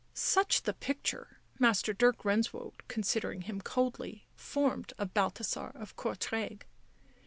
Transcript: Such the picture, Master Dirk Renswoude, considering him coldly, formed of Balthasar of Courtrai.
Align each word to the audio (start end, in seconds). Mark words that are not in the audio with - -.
Such 0.15 0.63
the 0.63 0.73
picture, 0.73 1.37
Master 1.59 1.93
Dirk 1.93 2.23
Renswoude, 2.25 2.81
considering 2.87 3.41
him 3.43 3.61
coldly, 3.61 4.25
formed 4.35 4.93
of 4.97 5.13
Balthasar 5.13 5.73
of 5.75 5.95
Courtrai. 5.95 6.63